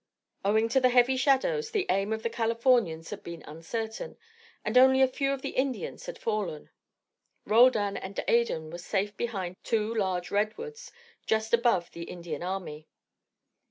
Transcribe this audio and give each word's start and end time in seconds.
Owing 0.43 0.67
to 0.69 0.79
the 0.79 0.89
heavy 0.89 1.15
shadows, 1.15 1.69
the 1.69 1.85
aim 1.87 2.11
of 2.11 2.23
the 2.23 2.29
Californians 2.31 3.11
had 3.11 3.21
been 3.21 3.43
uncertain, 3.43 4.17
and 4.65 4.75
only 4.75 4.99
a 4.99 5.07
few 5.07 5.31
of 5.31 5.43
the 5.43 5.49
Indians 5.51 6.07
had 6.07 6.17
fallen. 6.17 6.71
Roldan 7.45 7.97
and 7.97 8.19
Adan 8.27 8.71
were 8.71 8.79
safe 8.79 9.15
behind 9.15 9.57
two 9.63 9.93
large 9.93 10.31
redwoods 10.31 10.91
just 11.27 11.53
above 11.53 11.91
the 11.91 12.05
Indian 12.05 12.41
army. 12.41 12.87